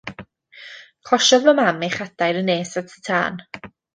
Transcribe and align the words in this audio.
Closiodd 1.09 1.45
fy 1.49 1.53
mam 1.59 1.85
ei 1.87 1.93
chadair 1.97 2.41
yn 2.41 2.51
nes 2.53 2.73
at 2.83 2.97
y 2.97 2.99
tân. 3.11 3.37